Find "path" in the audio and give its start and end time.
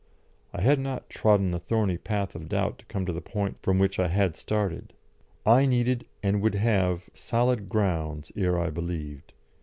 1.99-2.33